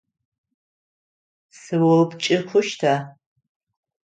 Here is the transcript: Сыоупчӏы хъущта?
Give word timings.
Сыоупчӏы 1.59 2.37
хъущта? 2.47 2.93